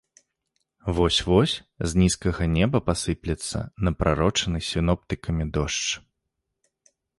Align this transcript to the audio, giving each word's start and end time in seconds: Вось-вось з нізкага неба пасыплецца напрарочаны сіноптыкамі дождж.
Вось-вось 0.99 1.53
з 1.91 2.01
нізкага 2.03 2.43
неба 2.55 2.81
пасыплецца 2.89 3.57
напрарочаны 3.89 4.59
сіноптыкамі 4.71 5.43
дождж. 5.59 5.89